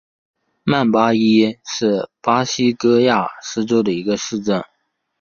[0.63, 4.63] 曼巴伊是巴西戈亚斯州的一个市镇。